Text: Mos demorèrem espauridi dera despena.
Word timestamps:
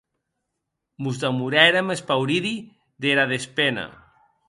Mos 1.03 1.19
demorèrem 1.25 1.93
espauridi 1.99 2.57
dera 3.07 3.31
despena. 3.37 3.89